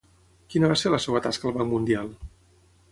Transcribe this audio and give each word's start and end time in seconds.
Quina 0.53 0.71
va 0.71 0.77
ser 0.83 0.93
la 0.95 1.01
seva 1.05 1.21
tasca 1.27 1.49
al 1.51 1.57
Banc 1.59 1.73
Mundial? 1.77 2.13